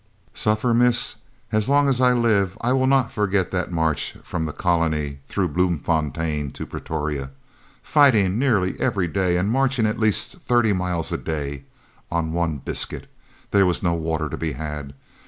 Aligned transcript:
"Suffer, 0.33 0.73
miss! 0.73 1.17
As 1.51 1.69
long 1.69 1.87
as 1.87 2.01
I 2.01 2.11
live 2.11 2.57
I 2.59 2.73
will 2.73 2.87
not 2.87 3.11
forget 3.11 3.51
that 3.51 3.71
march 3.71 4.17
from 4.23 4.45
the 4.45 4.51
colony, 4.51 5.19
through 5.27 5.49
Bloemfontein 5.49 6.49
to 6.53 6.65
Pretoria. 6.65 7.29
Fighting 7.83 8.39
nearly 8.39 8.79
every 8.79 9.07
day 9.07 9.37
and 9.37 9.51
marching 9.51 9.85
at 9.85 9.99
least 9.99 10.37
thirty 10.39 10.73
miles 10.73 11.11
a 11.11 11.19
day, 11.19 11.65
on 12.09 12.33
one 12.33 12.57
biscuit. 12.57 13.05
There 13.51 13.67
was 13.67 13.83
no 13.83 13.93
water 13.93 14.27
to 14.27 14.37
be 14.37 14.53
had! 14.53 14.95